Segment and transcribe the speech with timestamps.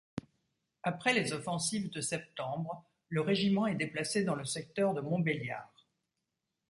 [0.81, 5.71] Après les offensives de septembre, le régiment est déplacé dans le secteur de Montbéliard.